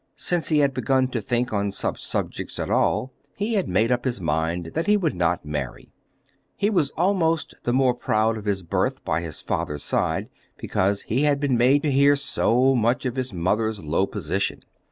Since 0.17 0.49
he 0.49 0.57
had 0.57 0.73
begun 0.73 1.09
to 1.09 1.21
think 1.21 1.53
on 1.53 1.69
such 1.69 2.03
subjects 2.03 2.57
at 2.57 2.71
all 2.71 3.13
he 3.35 3.53
had 3.53 3.69
made 3.69 3.91
up 3.91 4.03
his 4.03 4.19
mind 4.19 4.71
that 4.73 4.87
he 4.87 4.97
would 4.97 5.13
not 5.13 5.45
marry. 5.45 5.93
He 6.57 6.71
was 6.71 6.89
almost 6.97 7.53
the 7.65 7.71
more 7.71 7.93
proud 7.93 8.35
of 8.35 8.45
his 8.45 8.63
birth 8.63 9.05
by 9.05 9.21
his 9.21 9.41
father's 9.41 9.83
side, 9.83 10.31
because 10.57 11.03
he 11.03 11.21
had 11.25 11.39
been 11.39 11.55
made 11.55 11.83
to 11.83 11.91
hear 11.91 12.15
so 12.15 12.73
much 12.73 13.05
of 13.05 13.15
his 13.15 13.31
mother's 13.31 13.83
low 13.83 14.07
position. 14.07 14.61